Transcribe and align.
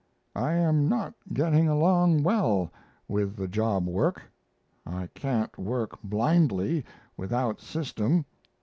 I 0.35 0.53
am 0.53 0.89
not 0.89 1.13
getting 1.31 1.69
along 1.69 2.23
well 2.23 2.71
with 3.07 3.35
the 3.35 3.47
job 3.47 3.85
work. 3.85 4.23
I 4.83 5.09
can't 5.13 5.55
work 5.59 6.01
blindly 6.03 6.83
without 7.17 7.61
system. 7.61 8.25